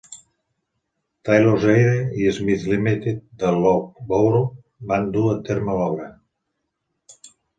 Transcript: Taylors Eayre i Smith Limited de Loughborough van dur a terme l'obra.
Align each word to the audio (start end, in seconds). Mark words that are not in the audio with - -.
Taylors 1.27 1.65
Eayre 1.73 1.99
i 2.21 2.31
Smith 2.37 2.63
Limited 2.71 3.19
de 3.43 3.51
Loughborough 3.57 4.49
van 4.93 5.07
dur 5.17 5.27
a 5.35 5.39
terme 5.51 5.77
l'obra. 5.81 6.09